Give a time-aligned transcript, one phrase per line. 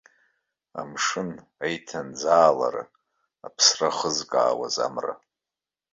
[0.79, 1.29] Амшын
[1.65, 2.83] аиҭанӡаалара
[3.47, 5.13] аԥсра ахызкаауаз амра.